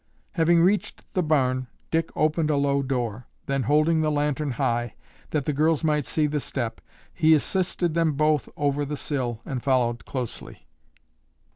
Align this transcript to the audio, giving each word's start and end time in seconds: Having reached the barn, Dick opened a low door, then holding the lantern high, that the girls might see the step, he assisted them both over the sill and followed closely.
Having 0.31 0.63
reached 0.63 1.05
the 1.13 1.21
barn, 1.21 1.67
Dick 1.91 2.09
opened 2.15 2.49
a 2.49 2.57
low 2.57 2.81
door, 2.81 3.27
then 3.45 3.61
holding 3.61 4.01
the 4.01 4.09
lantern 4.09 4.53
high, 4.53 4.95
that 5.29 5.45
the 5.45 5.53
girls 5.53 5.83
might 5.83 6.07
see 6.07 6.25
the 6.25 6.39
step, 6.39 6.81
he 7.13 7.35
assisted 7.35 7.93
them 7.93 8.13
both 8.13 8.49
over 8.57 8.83
the 8.83 8.97
sill 8.97 9.41
and 9.45 9.61
followed 9.61 10.03
closely. 10.05 10.65